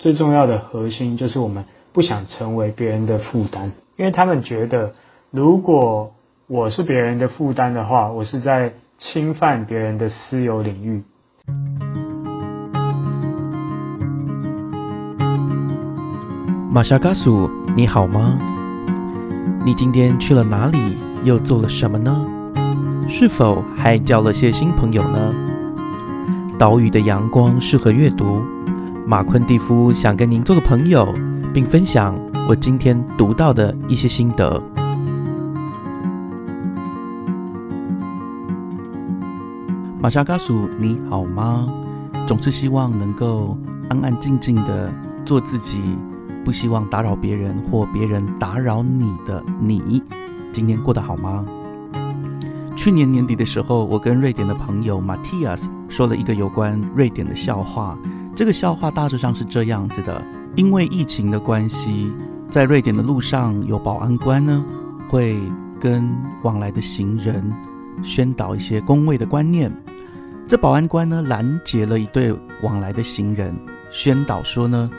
[0.00, 4.94] 最重要的核心就是我们不想成为别人的负担，因为他们觉得
[5.30, 6.14] 如果
[6.46, 11.02] 我是别人的负担的话，我是在侵犯别人的私有领域。
[16.72, 18.38] 玛莎嘎苏，你好吗？
[19.66, 20.78] 你今天去了哪里？
[21.24, 22.26] 又做了什么呢？
[23.06, 25.34] 是否还交了些新朋友呢？
[26.58, 28.42] 岛屿的阳光适合阅读。
[29.10, 31.12] 马昆蒂夫想跟您做个朋友，
[31.52, 32.14] 并分享
[32.48, 34.62] 我今天读到的一些心得。
[40.00, 41.66] 玛莎嘎苏，你好吗？
[42.28, 44.88] 总是希望能够安安静静的
[45.24, 45.82] 做自己。
[46.44, 50.00] 不希望打扰别人或别人打扰你的你，
[50.52, 51.44] 今天过得好吗？
[52.76, 57.98] 去年年底的时候，我跟瑞典的朋友 Matthias 说了一个有关瑞典的笑话。
[58.34, 60.22] 这个笑话大致上是这样子的：
[60.56, 62.10] 因为疫情的关系，
[62.48, 64.64] 在瑞典的路上有保安官呢，
[65.08, 65.38] 会
[65.78, 66.10] 跟
[66.42, 67.52] 往来的行人
[68.02, 69.70] 宣导一些公卫的观念。
[70.48, 73.54] 这保安官呢拦截了一对往来的行人，
[73.90, 74.90] 宣导说呢。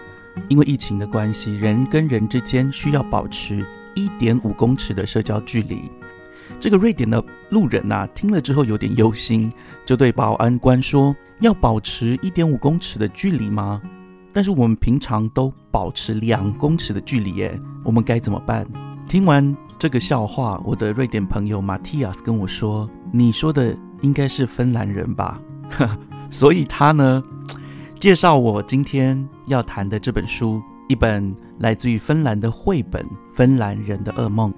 [0.47, 5.91] 因为疫情的关系，人跟人之间需要保持一点五公尺的社交距离。
[6.59, 9.51] 这个瑞典的路人呐，听了之后有点忧心，
[9.85, 13.81] 就对保安官说：“要保持一点五公尺的距离吗？
[14.33, 18.65] 但是我们平常都保持两公尺的距离耶，我们该怎么办？”
[19.09, 25.41] 听完这个笑话，我的瑞典朋友马蒂亚斯跟我说：“你说的应该是芬兰人吧？”
[26.29, 27.21] 所以他呢？
[27.99, 33.03] 介绍我今天要谈的这本书，一本来自于芬兰的绘本
[33.35, 34.51] 《芬兰人的噩梦》。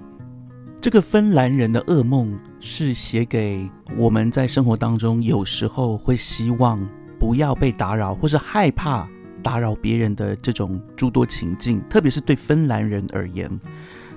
[0.84, 6.78] 这个芬兰人的噩梦是写给我们在生活当中有时候会希望
[7.18, 9.08] 不要被打扰，或是害怕
[9.42, 13.50] 打扰别人的这种诸多情境，特别是对芬兰人而言。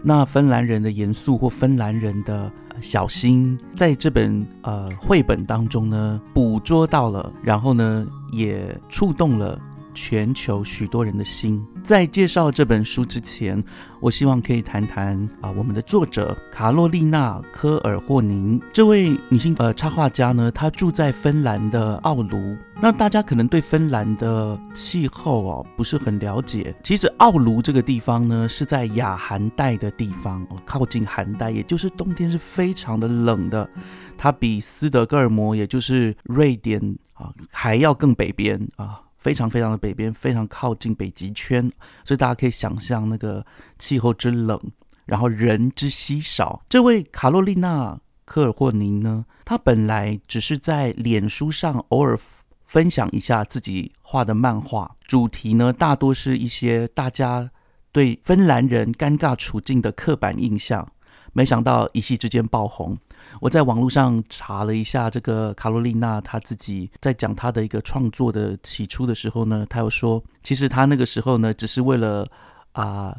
[0.04, 2.52] 那芬兰人的严肃或芬兰人的
[2.82, 9.58] 小心，在这本呃绘本当中呢，捕捉到了，然后呢，也触动了。
[9.98, 11.66] 全球许多人的心。
[11.84, 13.62] 在介绍这本书之前，
[14.00, 22.56] 我希望可以谈谈啊，我们的作者卡洛丽娜·科尔霍宁这位女性呃插画家呢，她住在芬兰的奥卢。
[22.80, 26.76] 那大家可能对芬兰的气候哦不是很了解。
[26.84, 33.68] 其实奥卢这个地方呢，是在亚寒带的地方，靠近寒带，也就是冬天是非常的冷的。
[34.16, 36.80] 它比斯德哥尔摩，也就是瑞典
[37.14, 39.02] 啊，还要更北边啊。
[39.18, 41.72] 非常非常的北边，非常靠近北极圈，
[42.06, 43.46] 所以大家可以想象那个
[43.78, 44.60] 气候之冷，
[45.06, 46.62] 然后人之稀少。
[46.70, 47.96] 这位卡洛丽娜·
[48.26, 52.18] 科尔霍宁呢，她本来只是在脸书上偶尔
[52.64, 57.50] 分享一下自己画的漫画，主题呢大多是一些大家
[57.92, 60.88] 对芬兰人尴尬处境的刻板印象。
[61.34, 62.98] 没想到一夕之间爆红。
[63.40, 72.28] 我在网络上查了一下，这个卡罗丽娜她自己在讲她的一个创作的起初的时候呢，她又说，其实她那个时候呢，只是为了
[72.72, 73.16] 啊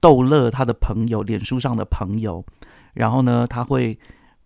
[0.00, 2.44] 逗乐她的朋友，脸书上的朋友，
[2.92, 3.98] 然后呢，他会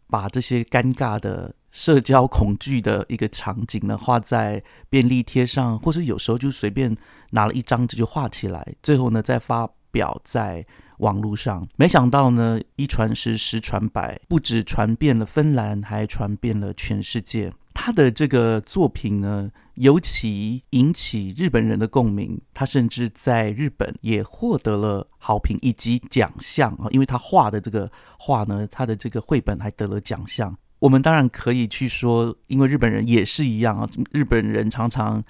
[0.09, 6.97] 把这些尴尬的社交恐惧的一个场景呢画在便利贴上，或是有时候就随便
[7.31, 10.67] 拿了一张纸就画起来，最后呢再发表在。
[11.01, 17.53] 网络上，没想到呢，一传十，十传百，不止传遍了芬兰，还传遍了全世界。
[17.75, 22.41] 他的这个作品呢，尤其引起日本人的共鸣。
[22.55, 30.57] 他甚至在日本也获得了好评以及奖项啊，因为他画的这个画呢，他的这个绘本还得了奖项。
[30.79, 35.23] 我们当然可以去说，因为日本人也是一样啊，日本人常常。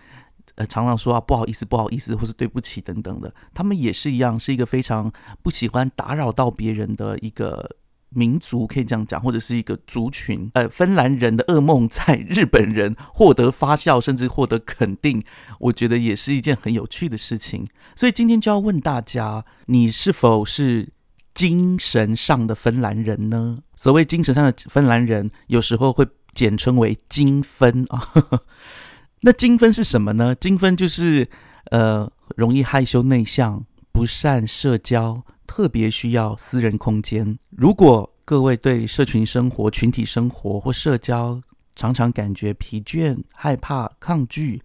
[0.56, 5.12] 呃，常常说啊，不好意思，不好意思，或是对不起等等的，他们也是一样，是一个非常
[5.42, 7.76] 不喜欢打扰到别人的一个
[8.08, 10.50] 民族，可以这样讲，或者是一个族群。
[10.54, 15.22] 呃，芬兰人的噩梦在日本人获得发酵，甚至获得肯定，
[15.60, 17.66] 我觉得也是一件很有趣的事情。
[17.94, 20.88] 所以今天就要问大家，你是否是
[21.34, 23.58] 精神上的芬兰人呢？
[23.74, 28.12] 所谓精神上的芬兰人，有时候会简称为精分啊。
[29.20, 30.34] 那精分是什么呢？
[30.34, 31.28] 精分就是，
[31.70, 37.38] 呃，容易害羞内向，不善社交，特别需要私人空间。
[37.50, 41.40] 如果各位对社群生活、群体生活或社交
[41.74, 44.62] 常常感觉疲倦、害怕、抗拒，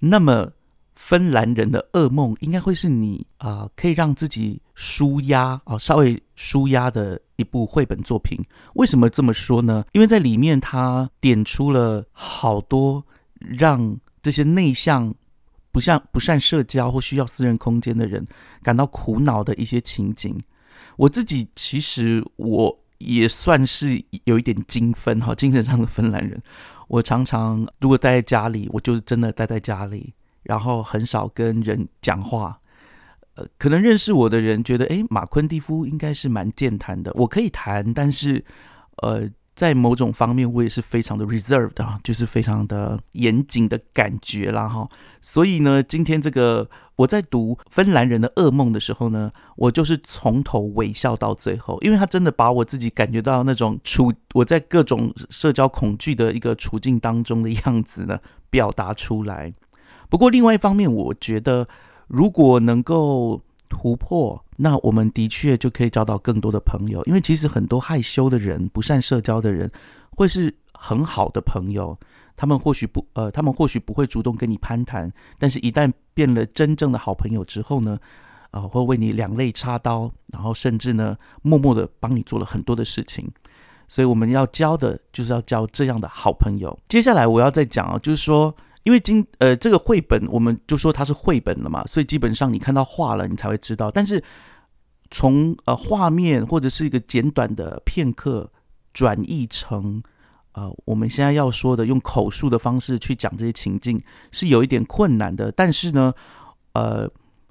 [0.00, 0.50] 那么
[0.92, 8.38] 芬兰人的噩梦应该会是你啊，可以让自己舒压啊，稍微舒压的一部绘本作品。
[8.74, 9.84] 为什么这么说呢？
[9.92, 13.06] 因为在里面他点出了好多。
[13.48, 15.14] 让这些内向、
[15.70, 18.24] 不像不善社交或需要私人空间的人
[18.62, 20.40] 感到苦恼的一些情景。
[20.96, 26.40] 我自己其实我也算是有一点精分哈，精神上的芬兰人。
[26.88, 30.12] 我常常如果待在家里，我就是真的待在家里，
[30.42, 32.60] 然后很少跟人讲话。
[33.34, 37.12] 呃，可能认识我的人觉得，诶，马昆蒂夫应该是蛮健谈的。
[37.14, 38.44] 我可以谈，但是，
[38.98, 39.28] 呃。
[39.54, 44.88] 在某种方面，我也是非常的 reserved 啊，就是非常的严谨的感觉啦哈。
[45.20, 58.18] 所以呢，今天这个我在读《芬兰人的噩梦》的时候呢，我就是从头微笑到最后，因为他真的把我自己感觉到那种处我在各种社交恐惧的一个处境当中的样子呢，
[58.50, 59.54] 表达出来。
[60.08, 61.68] 不过另外一方面，我觉得
[62.08, 63.40] 如果能够。
[63.74, 69.68] 突破，那我们的确就可以交到更多的朋友，因为其实很多害羞的人、不善社交的人，
[70.10, 71.98] 会是很好的朋友。
[72.36, 77.98] 他们或许不，呃，他们或许不会主动跟你攀谈，但是一旦变了真正的好朋友之后呢，
[78.52, 83.28] 啊，会为你两肋插刀，然后甚至呢，默默的帮你做了很多的事情。
[83.88, 86.78] 所以我们要交的就是要交这样的好朋友。
[86.88, 88.54] 接下来我要再讲啊，就是说。
[88.84, 93.90] 因为今呃这个绘本，我们就说它是绘本了嘛，所以基本上你看到画了，你才会知道。
[93.90, 94.22] 但是
[95.10, 98.52] 从呃画面或者是一个简短的片刻
[98.92, 100.02] 转译成
[100.52, 103.98] 呃我们现在要说的用口述的方式去讲这些情境，
[104.30, 105.50] 是有一点困难的。
[105.52, 106.12] 但是呢，
[106.74, 107.10] 呃，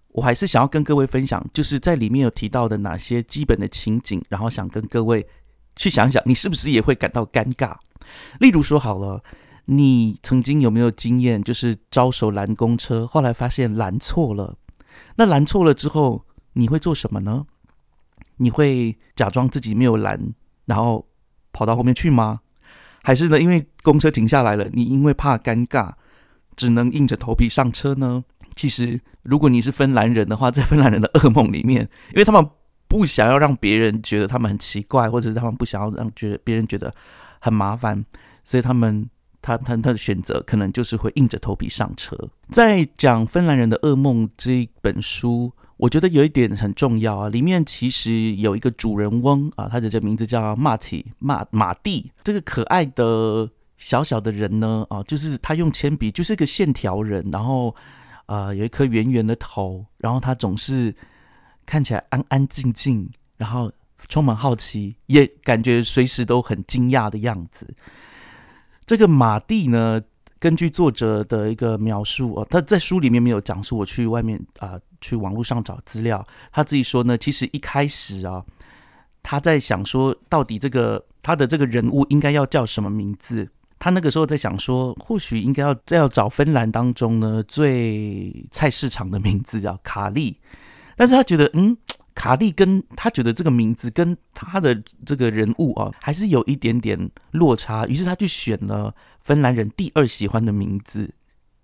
[0.09, 5.25] 我还是想要跟各位分享，就是在里面有提到的哪些基本的情景，然后想跟各位
[5.75, 7.75] 去想想，你是不是也会感到尴尬？
[8.39, 9.23] 例如说好了。
[9.65, 14.57] 你曾经有没有经验，就是招手拦公车，后来发现拦错了？
[15.15, 17.45] 那拦错了之后，你会做什么呢？
[18.37, 20.33] 你会假装自己没有拦，
[20.65, 21.07] 然后
[21.53, 22.41] 跑到后面去吗？
[23.03, 25.93] 还是呢，因为公车停下来了，你因为怕尴尬，
[26.57, 28.25] 只能硬着头皮上车呢？
[28.55, 32.45] 其实，如果你是芬兰人的话， 在芬兰人的噩梦里面，因为他们
[32.87, 36.93] 不想要让别人觉得他们很奇怪，或者是他们不想要让觉得别人觉得
[37.39, 38.03] 很麻烦，
[38.43, 39.09] 所以他们。
[39.43, 42.17] 他他他的选择可能就是会硬着头皮上车。
[42.49, 53.47] 在讲《芬兰人的噩梦》这一本书，我觉得有一点很重要啊，里面其实有一个主人翁啊，他的这名字叫马蒂马马蒂，这个可爱的
[53.77, 57.75] 小小的人呢啊，就是他用铅笔就是个线条人，然后
[58.25, 60.95] 啊有一颗圆圆的头，然后他总是
[61.65, 63.69] 看起来安安静静，然后
[64.07, 67.67] 充满好奇，也感觉随时都很惊讶的样子。
[68.85, 70.01] 这个马蒂呢，
[70.39, 73.77] 根据作者的一个描述哦，他在书里面没有讲述。
[73.77, 78.43] 我去外面啊，去网络上找资料，他自己说呢，其实一开始啊，
[79.21, 83.49] 他在想说，到底这个他的这个人物应该要叫什么名字？
[83.79, 90.37] 他那个时候在想说，或许应该要再要找芬兰当中呢最菜市场的名字叫卡利，
[90.97, 91.77] 但是他觉得嗯。
[92.15, 94.75] 卡利跟他觉得这个名字跟他的
[95.05, 101.13] 这个人物啊，还是有一点点落差，于是他就选了芬兰人第二喜欢的名字，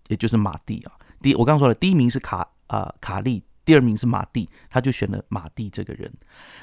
[0.07, 0.93] 也就是马蒂啊。
[1.21, 6.11] 第我刚刚说了，第一名是卡啊卡利，第二名是马蒂，他就选了马蒂这个人。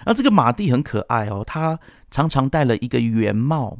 [0.05, 1.79] 那这个马蒂很可爱哦，他
[2.11, 3.79] 常常戴了一个圆帽，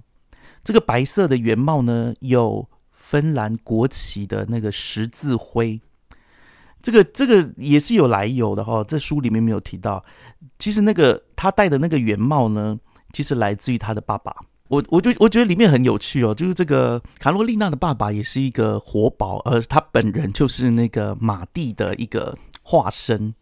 [0.63, 5.81] 这个白色的圆帽呢，有芬兰国旗的那个十字徽。
[6.83, 10.05] 这个这个也是有来由的哈，在书里面没有提到。
[10.59, 12.79] 其实那个他戴的那个圆帽呢，
[13.13, 14.35] 其实来自于他的爸爸。
[14.69, 23.33] 我我就我觉得里面很有趣哦，就是这个卡洛丽娜的爸爸也是一个活宝，而他本人就是那个马蒂的一个化身。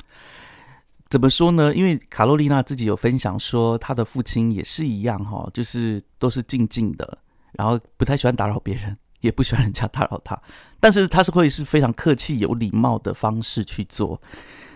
[1.09, 1.75] 怎么说呢？
[1.75, 7.19] 因为卡洛丽娜自己有分享说，他的父亲也是一样哈，就是都是静静的，
[7.53, 8.97] 然后不太喜欢打扰别人。
[9.25, 10.39] 也不喜欢人家打扰他，
[10.79, 14.21] 但是他是会是非常客气、有礼貌的方式去做。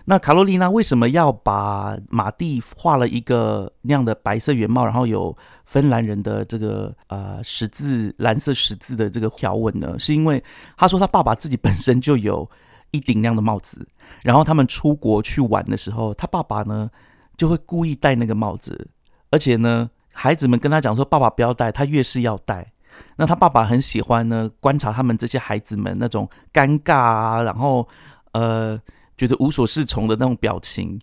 [0.06, 5.36] 那卡洛丽娜为什么要把马蒂画了一个那样的白色圆帽，然后有
[5.66, 9.98] 芬兰人的这个呃十字蓝色十字的这个条纹呢？
[9.98, 10.42] 是因为
[10.78, 12.48] 他说他爸爸自己本身就有
[12.90, 13.86] 一顶那样的帽子，
[14.22, 16.90] 然后他们出国去玩的时候，他爸爸呢
[17.36, 18.88] 就会故意戴那个帽子，
[19.30, 22.72] 而且呢孩子们跟他讲说爸爸不要戴，他越是要戴。
[23.16, 27.86] 那他爸爸很喜欢呢，观察他们这些孩子们那种尴尬啊，然后
[28.32, 28.80] 呃
[29.16, 30.98] 觉得无所适从的那种表情。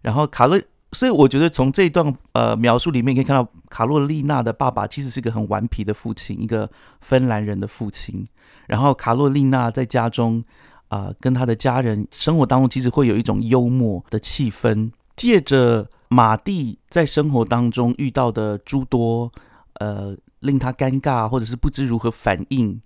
[0.00, 0.60] 然后卡洛，
[0.92, 8.24] 所以我觉得从这一段呃描述里面可以看到，卡洛丽娜的爸爸其实是一个很顽皮的父亲，一个芬兰人的父亲。
[8.68, 10.44] 然后卡洛丽娜在家中
[10.86, 14.92] 啊，跟他的家人生活当中，其实会有一种幽默的气氛。
[15.16, 19.32] 借着马蒂在生活当中遇到的诸多
[19.80, 20.16] 呃。
[20.40, 22.80] 令他尴尬，或者是不知如何反应，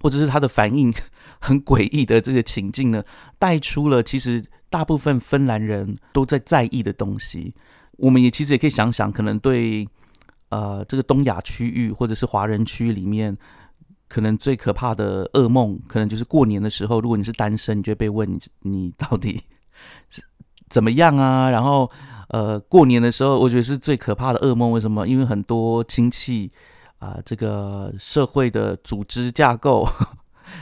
[0.00, 0.92] 或者是他的反应
[1.40, 3.04] 很诡异的这个情境呢，
[3.38, 7.54] 带出了其实大部分芬兰人都在在意的东西。
[7.98, 9.86] 我们也其实也可以想想，可能对
[10.48, 13.36] 呃这个东亚区域或者是华人区里面，
[14.08, 19.42] 可能最可怕的噩梦，可能就是过年的时候，如果你是单身，你就会被问你你到底
[20.10, 20.22] 是
[20.68, 21.50] 怎么样啊？
[21.50, 21.90] 然后
[22.28, 24.70] 呃过年的时候，我觉得是最可怕的噩梦。
[24.72, 25.06] 为什么？
[25.06, 26.50] 因为很多亲戚。
[26.98, 29.86] 啊，这个社会的组织架构，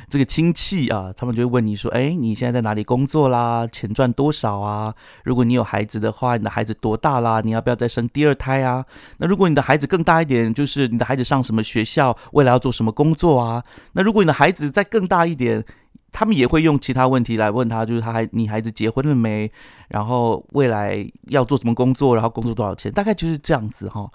[0.09, 3.67] 这个亲戚啊，他们就会问你说：“哎，你现在在哪里工作啦？
[3.69, 4.95] 钱赚多少啊？
[5.23, 7.41] 如果你有孩子的话，你的孩子多大啦？
[7.41, 8.85] 你要不要再生第二胎啊？
[9.19, 13.63] 那如果你的孩子更大一点，就是你的孩子上什么学校，未来要做什么工作啊？
[13.93, 15.65] 那如果你的孩子再更大一点，
[16.11, 19.51] 他们也会用其他问题来问他，就是他还你孩子结婚了没？
[19.89, 22.15] 然后未来要做什么工作？
[22.15, 22.91] 然后工作多少钱？
[22.91, 24.11] 大概就是这样子哈。”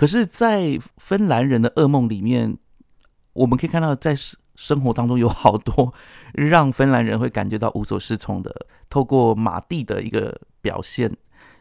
[0.00, 2.56] 可是，在芬兰人的噩梦里面，
[3.34, 4.16] 我们可以看到，在
[4.54, 5.92] 生活当中有好多
[6.32, 8.66] 让芬兰人会感觉到无所适从的。
[8.88, 11.14] 透过马蒂的一个表现，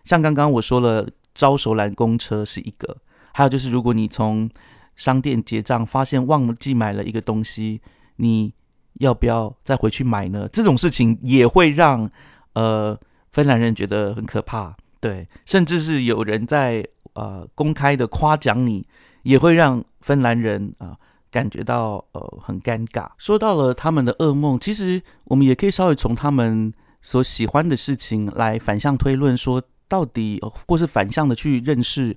[0.06, 1.06] 像刚刚我说了，
[1.36, 2.88] 招手拦公车是一个；
[3.34, 4.50] 还有就是，如果你从
[4.96, 7.82] 商店结账发现忘记买了一个东西，
[8.16, 8.54] 你
[9.02, 10.48] 要不要再回去买呢？
[10.54, 12.10] 这种事情也会让
[12.54, 12.98] 呃
[13.34, 14.78] 芬兰人觉得很可怕。
[15.02, 16.88] 对，甚至是有人在。
[17.20, 18.86] 呃，公开的夸奖你，
[19.24, 20.96] 也会让芬兰人啊
[21.30, 23.10] 感觉到呃很尴尬。
[23.18, 32.16] 说到了他们的噩梦，其实我们也可以稍微从他们所喜欢的事情来反向推论，说到底，或是反向的去认识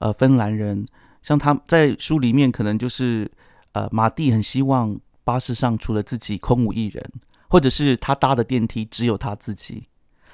[0.00, 0.84] 呃芬兰人。
[1.22, 3.30] 像他在书里面，可能就是
[3.74, 7.12] 呃马蒂很希望巴士上除了自己空无一人，
[7.48, 9.84] 或者是他搭的电梯只有他自己，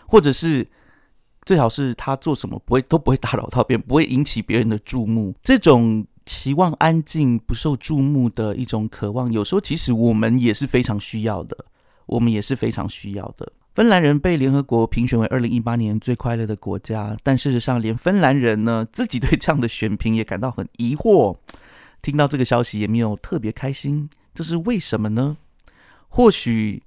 [0.07, 0.67] 或者是。
[1.47, 5.35] 最好是他做什么不会都不会打扰到别人，不会引起别人的注目。
[5.43, 11.57] 这种期望安静、不受注目的一种渴望，有时候其实我们也是非常需要的。
[12.07, 13.53] 我们也是非常需要的。
[13.75, 21.37] 芬兰人被联合国评选为二零一八年最快乐的国家，但事实上，连芬兰人呢自己对这样的选评也感到很疑惑。
[22.03, 25.37] 听到这个消息也没有特别开心，这是为什么呢？
[26.09, 26.83] 或许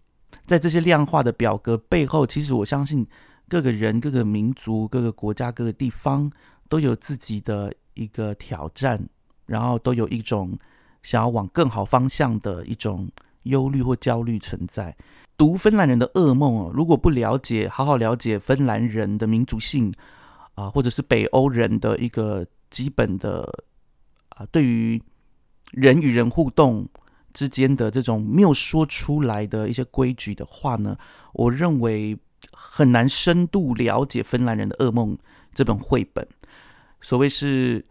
[0.46, 3.08] 在这些量化的表格背后，其实我相信。
[3.50, 6.32] 各个人、各个民族、各个国家、各个地方
[6.70, 9.04] 都有自己的一个挑战，
[9.48, 10.56] 然后都有一种
[11.02, 13.10] 想要往更好方向的一种
[13.44, 14.96] 忧虑或焦虑存在。
[15.36, 19.92] 读芬兰人的噩梦哦，如果不了解、好好了解芬兰人的民族性
[20.54, 23.50] 啊，或者是北欧人的一个基本的
[24.30, 25.02] 啊，对于
[25.72, 26.88] 人与人互动
[27.34, 30.96] 之间的这种没有说出来的一些规矩的话呢，
[31.34, 32.16] 我认为。
[32.52, 35.18] 很难深度了解芬兰人的噩梦
[35.54, 36.28] 这本绘本。
[37.02, 37.86] 所谓是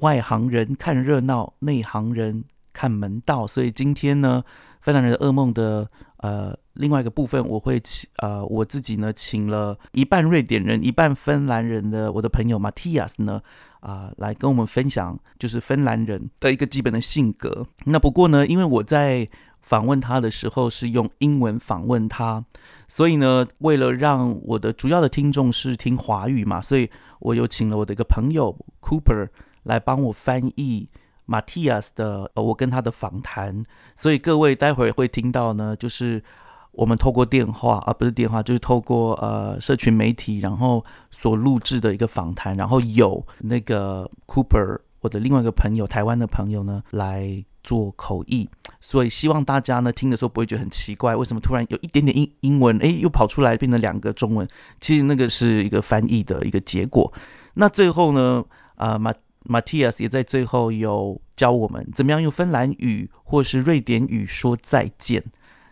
[0.00, 3.46] 外行人看热闹，内行人看门道。
[3.46, 4.42] 所以今天呢，
[4.80, 13.40] 芬兰人的噩梦的呃另外一个部分，我会请呃我自己呢，请了一半瑞典人、一半芬兰人的我的朋友 Matthias 呢
[13.80, 17.66] 啊来跟我们分享，就是芬兰人的一个基本的性格。
[17.84, 19.28] 那不过呢，因为我在
[19.66, 22.44] 访问他的时候是用英文访问他，
[22.86, 29.26] 所以呢，为了让我的主要的听众是听华语嘛，所以我有请了我的一个朋友 Cooper
[29.64, 30.88] 来帮我翻译
[31.26, 33.64] mattias 的呃我跟他的访谈。
[33.96, 36.22] 所以各位待会儿会听到呢，就是
[36.70, 47.44] 我们透过电话啊，不是电话，就是透过呃社群媒体，然后所录制的一个访谈，然后有那个 Cooper 我的另外一个朋友，台湾的朋友呢来。
[47.66, 48.48] 做口译，
[48.80, 54.46] 所以希望大家呢听的时候不会觉得很奇怪，为什么突然有一点点英英文，哎，又跑出来变成两个中文？
[54.80, 57.12] 其实那个是一个翻译的一个结果。
[57.54, 58.44] 那最后呢，
[58.76, 65.20] 啊，马马蒂亚斯也在最后有教我们怎么样用芬兰语或是瑞典语说再见。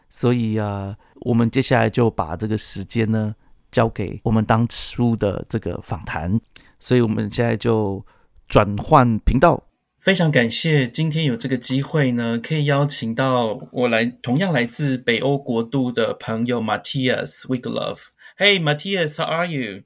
[0.08, 3.32] 所以啊，我们接下来就把这个时间呢
[3.70, 6.40] 交给我们当初的这个访谈。
[6.80, 8.04] 所以我们现在就
[8.48, 9.62] 转换频道。
[10.04, 18.08] 非常感谢今天有这个机会呢，可以邀请到我来，同样来自北欧国度的朋友 Matthias Wiglove。
[18.36, 19.84] Hey Matthias, how are you?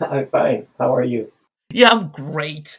[0.00, 0.66] I'm fine.
[0.76, 1.30] How are you?
[1.70, 2.74] Yeah, I'm great.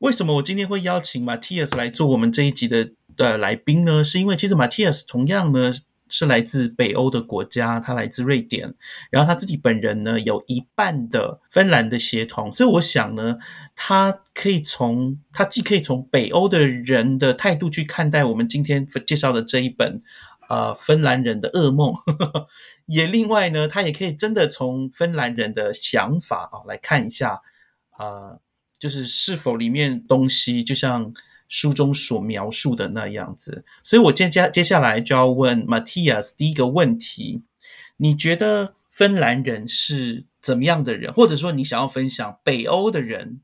[0.00, 4.04] 为什么我今天会邀请 Matthias 来做我们这一集的呃来宾呢？
[4.04, 5.72] 是因为其实 Matthias 同样呢。
[6.16, 8.72] 是来自北欧的国家，他来自瑞典，
[9.10, 13.36] 然后他自己本人呢有一半的芬兰的血统，所以我想呢，
[13.74, 20.00] 他可以从他既可以从北欧的人的态度去看待我们今天介绍的这一本
[20.48, 21.92] 呃芬兰人的噩梦，
[22.86, 27.40] 也另外呢，他也可以真的从芬兰人的想法啊来看一下
[27.90, 28.38] 啊，
[28.78, 31.12] 就是是否里面东西就像
[31.48, 33.64] 书中所描述的那样子。
[33.82, 37.42] 所以我接接接下来就要问 Matthias 第一个问题：
[37.96, 41.12] 你觉得芬兰人是怎么样的人？
[41.12, 43.40] 或者说你想要分享北欧的人？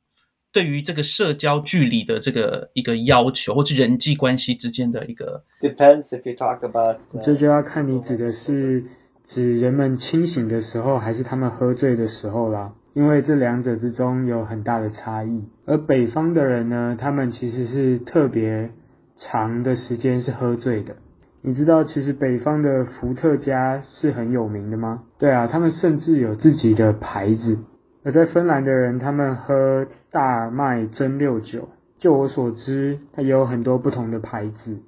[0.53, 6.97] 对于这个社交距离的这个一个要求，或者人际关系之间的一个，depends if you talk about。
[7.25, 8.85] 这就要看你指的是
[9.29, 12.73] 指人们清醒的时候，还是他们喝醉的时候啦。
[12.93, 15.45] 因为这两者之中有很大的差异。
[15.67, 18.71] 而北方的人呢，他们其实是特别
[19.17, 20.97] 长的时间是喝醉的。
[21.43, 25.05] 你知道，其实北方的伏特加是很有名的吗？
[25.19, 27.59] 对啊，他们甚至有自己的牌子。
[28.05, 31.69] 而在芬兰的人，他们喝大麦蒸馏酒。
[31.99, 34.79] 就我所知，它也有很多不同的牌子。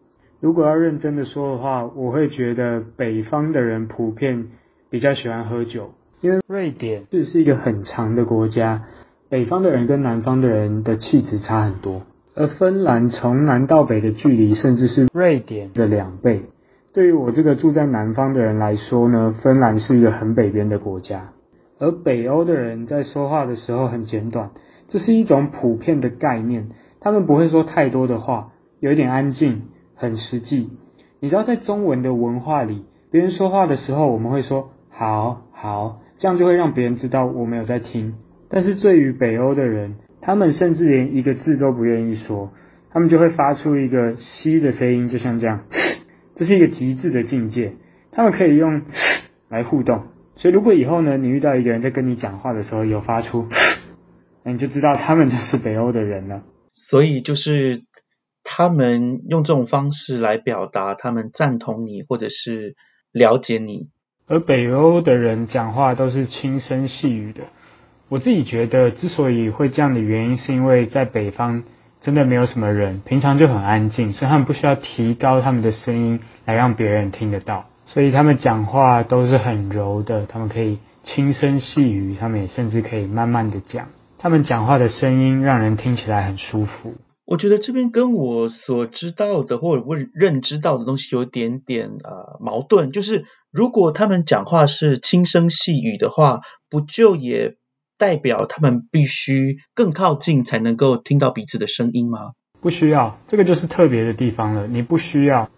[0.40, 4.49] 如果要认真的说的话，我会觉得北方的人普遍
[4.88, 5.90] 比较喜欢喝酒，
[6.23, 8.85] 因为瑞典这是一个很长的国家，
[9.29, 12.02] 北方的人跟南方的人的气质差很多。
[12.37, 16.45] 而芬兰从南到北的距离，甚至是瑞典的两倍。
[16.95, 21.33] 对于我这个住在南方的人来说呢，芬兰是一个很北边的国家。
[21.81, 24.52] 而北欧的人在说话的时候很简短，
[24.87, 26.69] 这是一种普遍的概念。
[27.00, 29.62] 他们不会说太多的话，有一点安静，
[29.97, 30.71] 很实际。
[31.19, 38.14] 你知道，在中文的文化里，别人说话的时候，我们会说“好好”，这样就会让别人知道我没有在听。
[38.49, 42.52] 但是对于北欧的人，他们甚至连一个字都不愿意说，
[42.93, 45.64] 他们就会发出一个“吸”的声音，就像这样。
[46.37, 47.73] 这是一个极致的境界，
[48.12, 48.83] 他们可以用
[49.50, 50.05] 来互动。
[50.37, 53.49] 所以，如果以后呢，你遇到一个人在跟你讲话的时候有发出，
[54.45, 56.45] 那你就知道他们就是北欧的人了。
[56.73, 57.83] 所以，就是
[58.45, 62.76] 他们用这种方式来表达他们赞同你或者是
[63.11, 63.88] 了解你。
[64.29, 67.43] 而北欧的人讲话都是轻声细语的。
[68.09, 71.62] 我自己觉得，之所以会这样的原因，是因为在北方
[72.00, 77.67] 真的没有什么人，平常就很安静，所以他们不需要提高他们的声音来让别人听得到。
[77.87, 83.88] 所以他们讲话都是很柔的，他们可以轻声细语，他们也甚至可以慢慢的讲。
[84.19, 86.94] 他们讲话的声音让人听起来很舒服。
[87.24, 97.56] 我觉得这边跟我所知道的或者我认知到的东西有点点呃矛盾，就是如果他们讲话是轻声细语的话，不就也
[97.98, 102.32] 代表他们必须更靠近才能够听到彼此的声音吗？
[102.61, 104.66] 不需要，这个就是特别的地方了。
[104.66, 105.50] 你不需要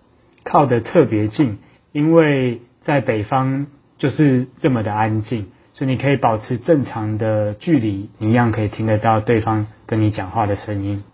[0.45, 1.59] 靠得特别近。
[1.93, 11.05] 因为在北方就是这么的安静，所以你可以保持正常的距离，你一样可以听得到对方跟你讲话的声音。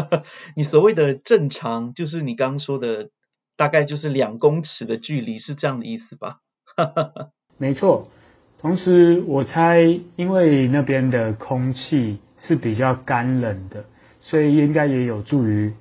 [0.56, 3.10] 你所谓的正常，就是你刚刚说的，
[3.56, 6.38] 大概就是两公尺的距离，是这样的意思吧？
[7.58, 8.10] 没错。
[8.60, 9.80] 同时，我猜，
[10.16, 13.84] 因为那边的空气是比较干冷的，
[14.20, 15.74] 所以应该也有助于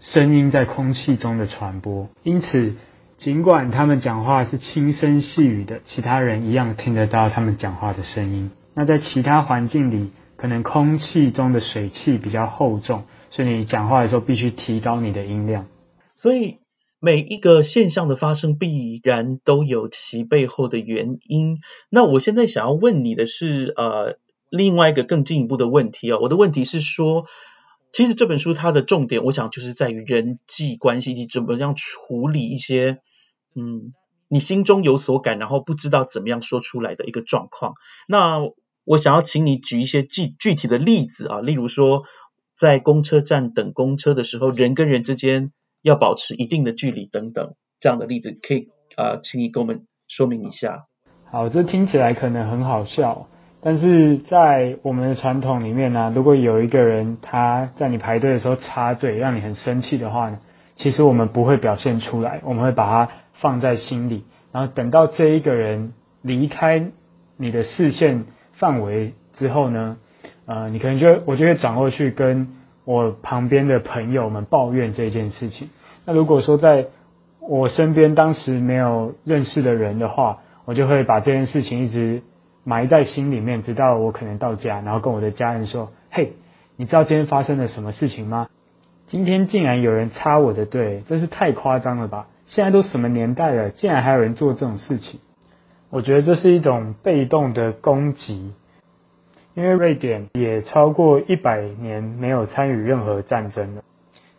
[0.00, 2.08] 声音在空气中的传播。
[2.22, 2.74] 因此。
[3.18, 8.50] 尽管他们讲话是轻声细语的，其他人一样听得到他们讲话的声音。
[8.74, 10.10] 那在其他环境里，
[10.42, 15.68] 可能空气中的水汽比较厚重，所以你讲话的时候必须提高你的音量。
[16.16, 16.58] 所以
[16.98, 21.58] 每一个现象的发生必然都有其背后的原因。
[21.90, 24.18] 那我现在想要问你的是，呃，
[24.50, 26.18] 另外一个更进一步的问题哦。
[26.20, 27.26] 我的问题是说。
[27.94, 33.00] 其实这本书它的重点，我想就是在于人际关系以及怎么样处理一些，
[33.54, 33.92] 嗯，
[34.28, 37.74] 你心中有所感，然后不知道怎么样说出来的一个状况。
[38.08, 38.38] 那
[38.84, 42.02] 我想要请你举一些具具体的例子啊，例如说
[42.58, 50.86] 在公车站等公车的时候，人跟人之间要保持一定的距离等等这样的例子，可以啊，请你跟我们说明一下。
[51.30, 53.28] 好，这听起来可能很好笑。
[53.64, 60.40] 但是在我们的传统里面呢，如果有一个人他在你排队的时候插队，让你很生气的话呢，
[60.74, 65.92] 其实我们不会表现出来，我们会把它放在心里，然后等到这一个人
[66.22, 66.90] 离开
[67.36, 68.24] 你的视线
[68.62, 69.96] 范围之后呢，
[70.46, 72.46] 呃，你可能就我就会转过去跟
[72.84, 75.68] 我旁边的朋友们抱怨这件事情。
[76.06, 76.86] 那如果说在
[77.40, 82.22] 我身边当时没有认识的人的话，我就会把这件事情一直。
[82.64, 86.34] 埋在心里面，直到我可能到家，然后跟我的家人说：“嘿，
[86.76, 88.46] 你知道今天发生了什么事情吗？
[89.08, 92.28] 今天竟然有人插我的队，真是太夸张了吧！
[92.46, 95.18] 现在都什么年代了，竟然还有人做这种事情？
[95.92, 98.54] 我觉得这是一种被动的攻击，
[99.52, 103.82] 因为瑞典也超过一百年没有参与任何战争了。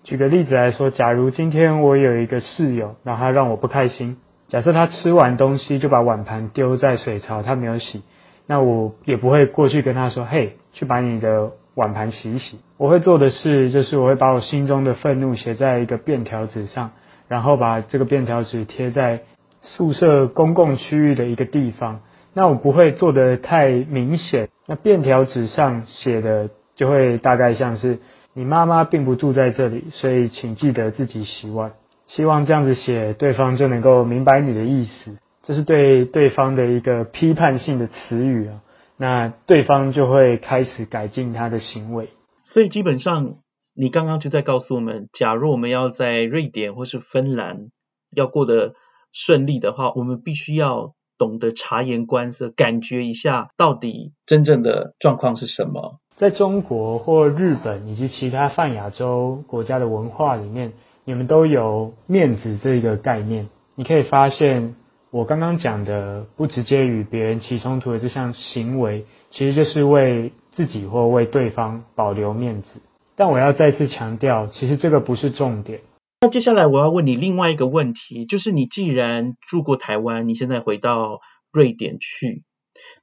[0.03, 8.01] 举个例子来说，假如今天我有一个室友，然后他让我不开心，假设他吃完东西就把碗盘丢在水槽，他没有洗。”
[8.47, 12.57] 那我也不会过去跟他说：“嘿，去把你的碗盘洗一洗。
[12.77, 16.91] 我会做的事就是我会把我心中的愤怒写在一个便条纸上，
[17.27, 19.21] 然后把这个便条纸贴在
[19.63, 22.01] 宿舍公共区域的一个地方。
[22.33, 27.99] 那我不会做的太明显，那便条纸上写的就会大概像是
[28.33, 31.73] 你妈妈并不住在这里，所以请记得自己洗碗。
[32.07, 35.17] 希望这样子写，对方就能够明白你的意思。
[35.43, 38.61] 这是对对方的一个批判性的词语啊，
[38.97, 42.09] 那对方就会开始改进他的行为。
[42.43, 43.35] 所以基本上，
[43.75, 47.67] 你刚刚就在告诉我们，假如我们要在瑞典或是芬兰
[48.15, 48.73] 要过得
[49.13, 55.99] 顺利的话，我们必须要懂得察言观色，感觉一下到底真正的状况是什么。
[56.17, 60.73] 在中国或日本以及其他泛亚洲国家的文化里面，
[61.05, 63.47] 你们都有面子这个概念。
[63.75, 64.75] 你可以发现。
[65.13, 72.81] 我刚刚讲的不直接与别人起冲突的这项行为，其实就是为自己或为对方保留面子。
[73.15, 75.81] 但我要再次强调，其实这个不是重点。
[76.23, 81.19] 那接下来我要问你另外一个问题，就是你既然住过台湾，你现在回到
[81.51, 82.43] 瑞典去，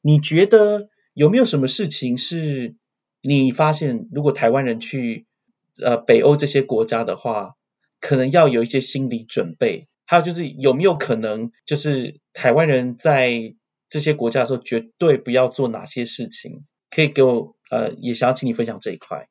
[0.01, 2.77] 你觉得有没有什么事情是
[3.21, 5.27] 你发现，如果台湾人去
[5.77, 7.57] 呃北欧这些国家的话，
[8.01, 9.87] 可能要有一些心理准备？
[10.07, 13.55] 还有就是有没有可能，就是台湾人在
[13.91, 16.63] 这些国家的时候，绝对不要做哪些事情？
[16.89, 19.29] 可以给我呃，也想要请你分享这一块。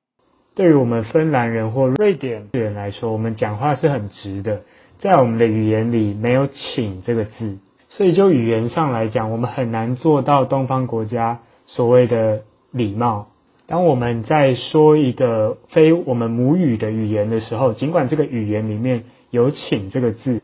[0.60, 4.64] 对于我们芬兰人或瑞典人来说，我们讲话是很直的，
[5.00, 12.42] 在我们的语言里没有“请”这个字，所以就语言上来讲，我们很难做到东方国家所谓的
[12.72, 13.30] 礼貌。
[13.68, 20.42] 当我们在说一个非我们母语的语言的时候，尽管这个语言里面有“请”这个字。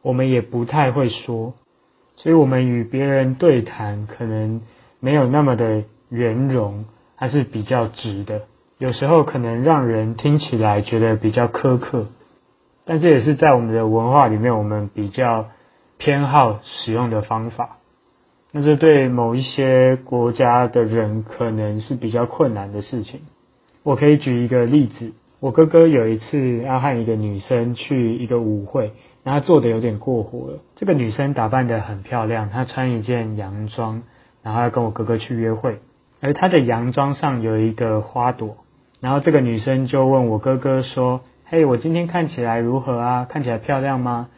[0.00, 1.52] 我们也不太会说，
[2.16, 4.62] 所以我们与别人对谈可能
[4.98, 8.44] 没有那么的圆融，还是比较直的。
[8.78, 12.06] 有时候可能让人听起来觉得比较苛刻，
[12.84, 15.46] 但这也是在我们的文化里面，我们比较
[15.98, 17.78] 偏好使用的方法。
[18.52, 23.22] 那这对某一些国家的人可能是比较困难的事情。
[23.82, 28.92] 我可以举一个例子，我哥哥有一次要和一个女生去一个舞会。
[29.24, 30.60] 然后做的有点过火了。
[30.76, 34.02] 这个女生打扮的很漂亮，她穿一件洋装，
[34.42, 35.80] 然后要跟我哥哥去约会。
[36.20, 38.56] 而她的洋装上有一个花朵，
[39.00, 43.26] 然后这个女生就问我哥哥说：“嘿，我今天看起来如何啊？
[43.28, 44.28] 看起来漂亮吗？”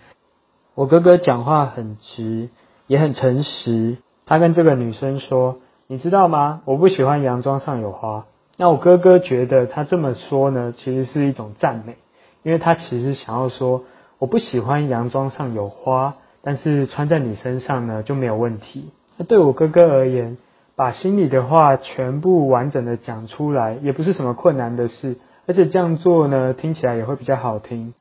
[0.75, 2.49] 我哥哥讲话很直，
[2.87, 3.99] 也很诚实。
[4.27, 6.63] 他跟这个女生说：“你知道吗？
[6.65, 11.97] 我不喜欢洋装上有花。”那我哥哥觉得他这么说呢，其实是一种赞美，
[12.43, 13.85] 因为他其实想要说。
[14.21, 18.91] 我不喜欢洋装上有花，但是穿在你身上呢就没有问题。
[19.17, 20.37] 那对我哥哥而言，
[20.81, 27.93] 把心里的话全部完整的讲出来，也不是什么困难的事，而且这样做呢，听起来也会比较好听。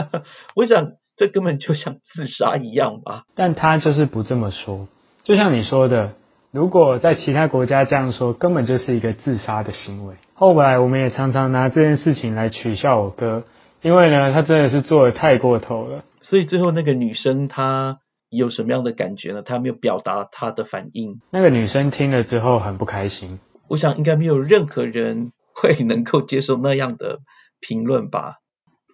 [0.54, 3.22] 我想这根本就像自杀一样吧。
[3.34, 4.88] 但他就是不这么说，
[5.22, 6.12] 就像你说的，
[6.50, 10.16] 如果在其他国家这样说，根本就是一个自杀的行为。
[10.34, 13.44] 后来我们也常常拿这件事情来取笑我哥。
[13.80, 19.42] 因为呢，他真的是做的太过头了，所以最后那个女生她有什么样的感觉呢？
[19.42, 21.20] 他没有表达他的反应。
[21.30, 23.38] 那个女生听了之后很不开心。
[23.68, 27.20] 我想应该没有任何人会能够接受那样的
[27.60, 28.36] 评论吧。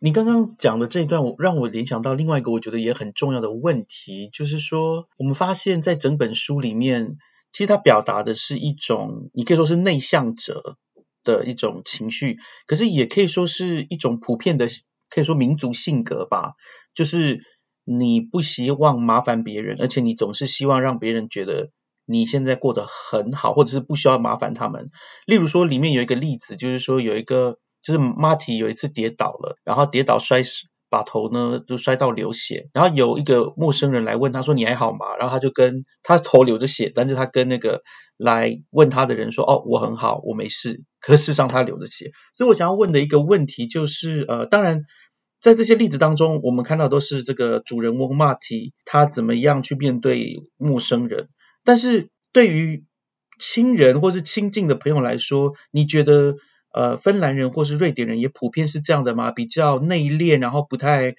[0.00, 7.16] 你刚刚讲的这一段，我让我联想到另外一个我觉得也很重要的问题，就是说我们发现，在整本书里面，
[7.52, 10.76] 其实它表达的是一种，你可以说是内向者。
[11.24, 14.68] 的一种情绪，可是也可以说是一种普遍的，
[15.08, 16.52] 可以说民族性格吧。
[16.92, 17.40] 就是
[17.84, 21.70] 你不希望麻烦别人，而且你总是希望让别人觉得
[22.06, 24.90] 你现在过得很好，或者是不需要麻烦他们。
[25.26, 30.66] 例如说，里面有一个例子，就是说有一个，就是 Marty 有一次跌倒了，然后跌倒摔死。
[30.90, 35.16] 把头呢就摔到流血，然后有一个陌生人来问他说你还好吗？
[35.18, 37.82] 然后他就跟他头流着血，但是他跟那个
[38.16, 40.84] 来问他的人说哦我很好，我没事。
[41.00, 42.12] 可事实上他流着血。
[42.36, 44.82] 所以我想要问的一个问题就是呃，当然
[45.44, 51.28] 在这些例子当中，我们看到都是这个主人翁 Marty 他怎么样去面对陌生人，
[51.64, 52.84] 但是对于
[53.38, 56.36] 亲人或是亲近的朋友来说，你觉得？
[56.76, 59.30] 呃，芬兰人或是瑞典人也普遍是这样的吗？
[59.30, 61.14] 比较内敛，然后不太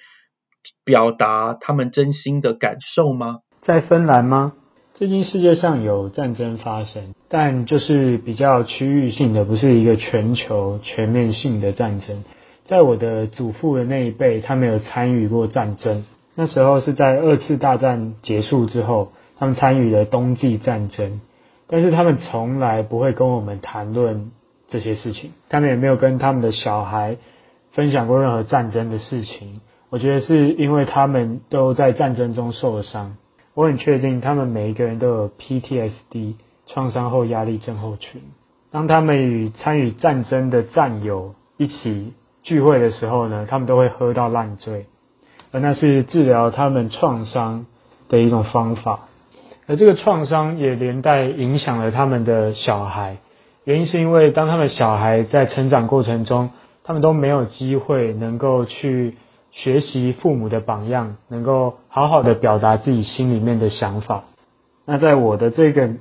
[0.83, 3.39] 表达他们真心的感受吗？
[3.61, 4.51] 在芬兰吗？
[4.93, 12.25] 最近世界上有战争发生，但就是比较区域性的，不是一个全球全面性的战争。
[12.65, 16.05] 在我的祖父的那一辈，他没有参与过战争。
[16.35, 21.21] 那时候是在二次大战结束之后，他们参与了冬季战争，
[21.67, 24.31] 但是他们从来不会跟我们谈论。
[24.67, 27.17] 这些事情，他们也没有跟他们的小孩
[27.73, 29.61] 分享过任何战争的事情。
[29.91, 33.15] 我觉得是因为他们都在战争中受了伤。
[33.53, 36.33] 我很确定，他们每一个人都有 PTSD
[36.65, 38.23] 创伤后压力症候群。
[38.71, 42.13] 当他们与参与战争的战友一起
[42.45, 44.85] 聚会的时候呢，他们都会喝到烂醉，
[45.51, 47.65] 而那是治疗他们创伤
[48.07, 49.09] 的一种方法。
[49.67, 53.17] 而这个创伤也连带影响了他们的小孩，
[53.65, 56.51] 原因是因为当他们小孩在成长过程中，
[56.85, 59.15] 他们都没有机会能够去。
[59.57, 64.25] 学习父母的榜样，能够好好的表达自己心里面的想法。
[64.83, 65.91] 那在我的这个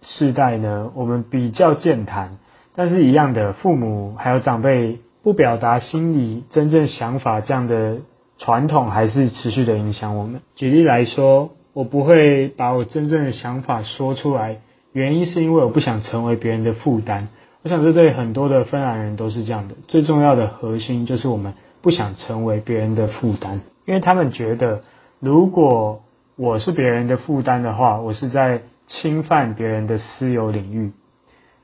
[0.00, 2.38] 世代呢，我们比较健谈，
[2.76, 7.98] 但是一样的，父母还有长辈不表达心里真正想法这样的
[8.38, 10.40] 传统，还是持续的影响我们。
[10.54, 14.58] 举例来说，我不会把我真正的想法说出来，
[14.92, 17.28] 原因是因为我不想成为别人的负担。
[17.62, 19.74] 我想这对很多的芬兰人都是这样的。
[19.88, 21.54] 最重要的核心就是我们。
[21.82, 24.82] 不想成为别人的负担，因为他们觉得，
[25.18, 26.02] 如果
[26.36, 30.92] 我是别人的负担的话，我是在侵犯别人的私有领域。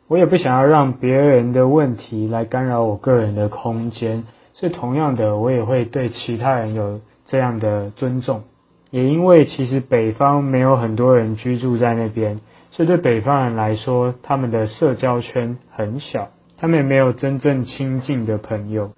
[0.09, 8.45] 我也不想要让别人的问题来干扰我个人的空间，所以同样的，我也会对其他人有这样的尊重。
[8.91, 12.41] 也因为其实北方没有很多人居住在那边，
[12.71, 18.93] 所以对北方人来说，他们的社交圈很小，他们也没有真正亲近的朋友。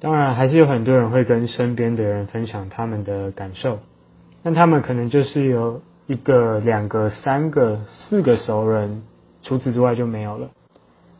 [0.00, 3.78] 当然，还是有很多人会跟身边的人分享他们的感受，
[4.42, 9.02] 但他们可能就是有一个、两个、三个、四个熟人，
[9.48, 10.50] 除此之外就没有了。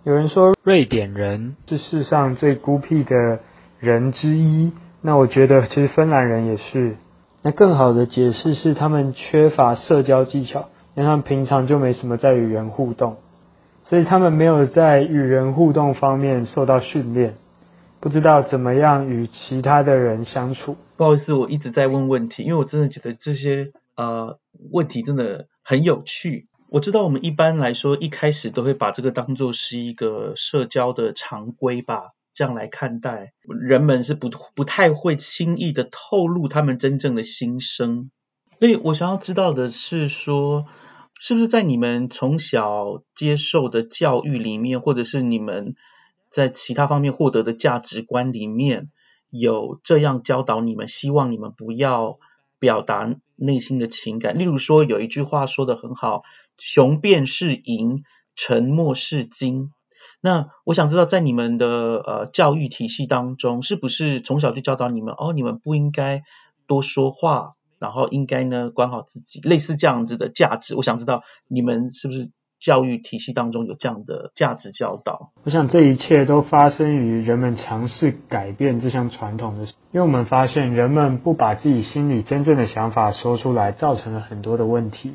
[0.04, 3.40] 有人说瑞典人是世上最孤僻的
[3.80, 6.96] 人之一，那我觉得其实芬兰人也是。
[7.42, 13.16] 那更好的解释是他们缺乏社交技巧，因为他们平常就没什么在与人互动，
[13.82, 17.36] 所以他们没有在与人互动方面受到训练。
[18.00, 20.76] 不知道怎么样与其他的人相处。
[20.96, 24.38] 不好意思，我一直在问问题，因为我真的觉得这些呃
[24.72, 26.47] 问题真的很有趣。
[26.70, 33.32] 我知道我们一般来说一开始都会把这个当做是一个社交的常规吧，这样来看待。
[33.48, 38.10] 人们是不不太会轻易的透露他们真正的心声。
[38.58, 40.66] 所以我想要知道的是说，
[41.18, 45.74] 是不是在你们从小接受的教育里面，或者是你们。
[46.30, 48.90] 在其他方面获得的价值观里面
[49.30, 52.18] 有这样教导你们，希望你们不要
[52.58, 54.38] 表达内心的情感。
[54.38, 56.24] 例如说，有一句话说的很好
[56.58, 58.02] ：“雄辩是银，
[58.36, 59.70] 沉默是金。”
[60.20, 66.22] 那我想知道，在你们的呃教育体系当中，是不是从小就教导你们哦，你们不应该
[66.66, 70.74] 多说话，然后应该呢管好自己，类似这样子的价值？
[70.74, 72.30] 我想知道你们是不是？
[72.60, 85.12] 教育体系当中有这样的价值教导，我想这一切都发生于人们尝试改变这项传统的，因为我们发现人们不把自己心里真正的想法说出来，造成了很多的问题。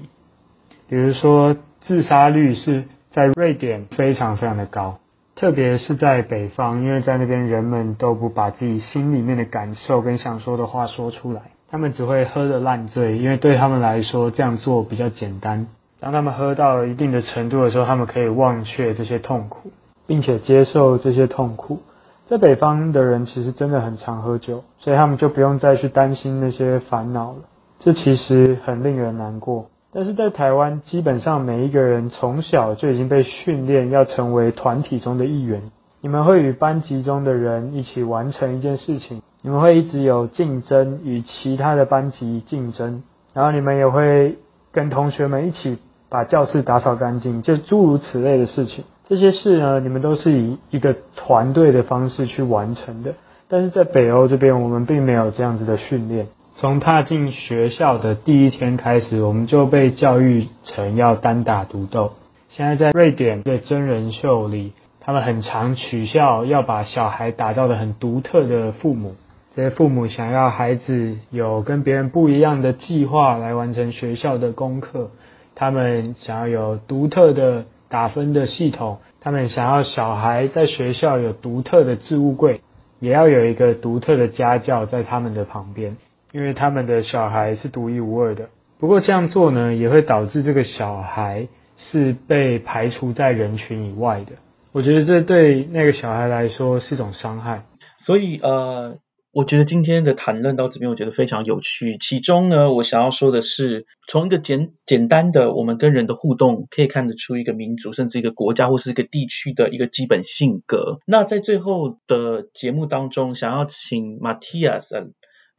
[0.93, 1.56] 比如说，
[1.88, 4.99] 自杀率是在瑞典非常非常的高，
[5.36, 15.65] 特别是在北方，因为在那边人们都不把自己心里面的感受跟想说的话说出来，他们只会喝得烂醉，因为对他们来说这样做比较简单。
[15.99, 19.71] 当他们喝到一定的程度的时候，他们可以忘却这些痛苦，
[20.06, 21.79] 并且接受这些痛苦。
[22.27, 27.39] 在北方的人其实真的很常喝酒，所以他们就不用再去担心那些烦恼了。
[27.79, 29.71] 这其实很令人难过。
[29.93, 35.71] 但是在台湾，基本上每一个人从小就已经被训练要成为团体中的一员。
[36.01, 43.03] 你们会与班级中的人一起完成一件事情，你们会一直有竞争，与其他的班级竞争，
[43.34, 44.38] 然后你们也会
[44.71, 45.77] 跟同学们一起。
[46.10, 48.84] 把教室打扫干净，就诸如此类的事情。
[49.08, 53.15] 这些事呢，你们都是以一个团队的方式去完成的。
[53.47, 56.27] 但是在北欧这边，我们并没有这样子的训练。
[56.56, 62.13] 从踏进学校的第一天开始，我们就被教育成要单打独斗。
[62.50, 69.16] 现在在瑞典的真人秀里，他们很常取笑要把小孩打造的很独特的父母。
[69.56, 75.10] 这些父母想要孩子有跟别人不一样的计划来完成学校的功课。
[75.56, 82.62] 他们想要有独特的打分的系统，他们想要小孩在学校有独特的置物柜，
[83.00, 85.98] 也要有一个独特的家教在他们的旁边，
[86.34, 88.50] 因为他们的小孩是独一无二的。
[88.80, 94.34] 不过这样做呢，也会导致这个小孩是被排除在人群以外的。
[94.74, 97.65] 我觉得这对那个小孩来说是一种伤害。
[97.98, 98.98] 所以呃，
[99.32, 101.96] 我觉得今天的谈论到这边，我觉得非常有趣。
[101.98, 111.00] 其中呢，我想要说的是，从一个简简单的我们跟人的互动，可以看得出一个民族，甚至一个国家或是一个地区的一个基本性格。
[111.06, 114.89] 那在最后的节目当中，想要请 Matthias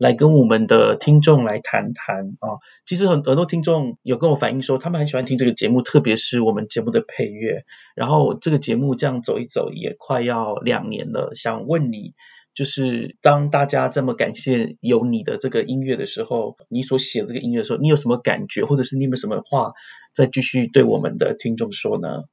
[0.05, 2.61] 来跟我们的听众来谈谈啊。
[2.85, 7.65] 其实很很多听众有跟我反映说，他们很喜欢听这个节目，特别是我们节目的配乐。
[7.97, 12.13] 然后这个节目这样走一走，也快要两年了，想问你。
[12.53, 19.73] 就是当大家这么感谢有你的这个音乐的时候，你所写这个音乐的时候，你有什么感觉，或者是你有没有什么话
[20.13, 22.25] 再继续对我们的听众说呢？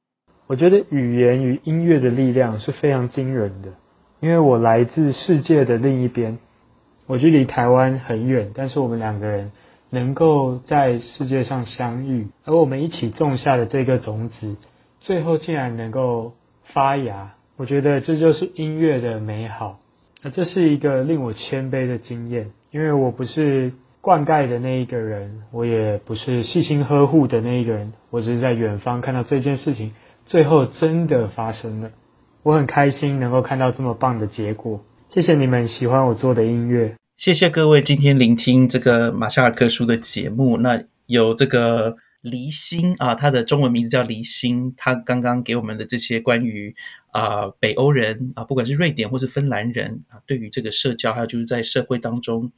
[0.46, 3.72] 我觉得语言与音乐的力量是非常惊人的，
[4.20, 6.38] 因为我来自世界的另一边，
[7.12, 9.52] 我距离台湾很远，但是我们两个人
[9.90, 14.56] 能够在世界上相遇，而我们一起种下的这个种子，
[15.00, 16.32] 最后竟然能够
[16.72, 19.78] 发芽，我觉得这就是音乐的美好。
[20.22, 29.92] 那这是一个令我谦卑的经验，因为我不是灌溉的那一个人，我也不是细心呵护的那一个人，我只是在远方看到这件事情
[30.24, 31.90] 最后真的发生了，
[32.42, 34.80] 我很开心能够看到这么棒的结果。
[35.10, 40.56] 谢谢你们喜欢我做的音乐，谢谢各位今天聆听这个马夏尔克书的节目。
[40.58, 41.96] 那有这个。
[42.22, 44.72] 离心啊，他的中文名字叫离心。
[44.76, 46.72] 他刚刚给我们的这些关于
[47.10, 52.52] 啊北欧人啊，不管是瑞典或是芬兰人啊，对于这个社交，还有就是在社会当中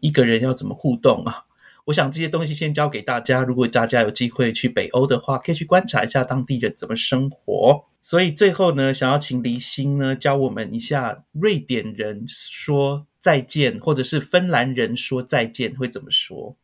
[0.00, 1.44] 一个人要怎么互动啊，
[1.84, 3.44] 我想这些东西先教给大家。
[3.44, 7.84] 如果大家有机会去北欧的话，可以去观察一下当地人怎么生活。
[8.02, 16.54] 所以最后呢，想要请离心呢教我们一下瑞典人说再见，或者是芬兰人说再见会怎么说。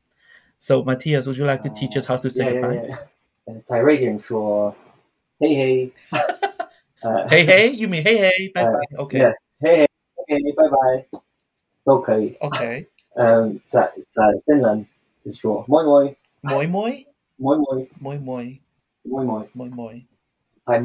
[0.58, 2.94] So Matthias, would you like to teach us how to say goodbye?
[3.64, 4.76] 在瑞典说
[5.38, 5.92] 嘿嘿，
[7.00, 9.18] 呃，嘿嘿，you mean 嘿嘿，拜拜，OK，
[9.58, 11.06] 嘿嘿，OK，，拜拜，
[11.82, 12.86] 都可以，OK。
[13.14, 14.84] 嗯，在在芬兰
[15.24, 17.02] 就说 moi moi moi moi
[17.38, 18.60] moi moi moi moi
[19.02, 20.04] moi moi moi moi，
[20.62, 20.78] 在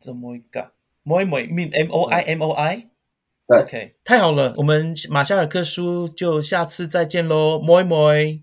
[0.00, 0.70] 这 moika
[1.04, 2.86] moi moi mean M O I M O I。
[3.52, 8.40] 对，OK，太好了，我们马夏尔克书就下次再见喽，moi moi。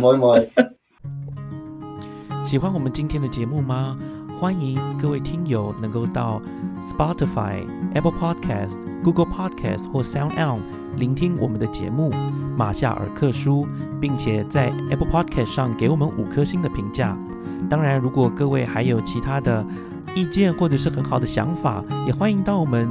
[0.00, 0.38] 么么。
[2.48, 3.98] 喜欢我们今天的节目吗？
[4.40, 6.40] 欢迎各位听友能够到
[6.82, 7.62] Spotify、
[7.94, 10.62] Apple Podcast、Google Podcast 或 Sound On
[10.96, 12.10] 聆听我们的节目
[12.56, 13.66] 《马夏尔克书》，
[14.00, 17.14] 并且在 Apple Podcast 上给我们五颗星的评价。
[17.68, 19.62] 当然，如果各位还有其他的
[20.14, 22.90] 意见或者是很好的想法，也欢迎到我们。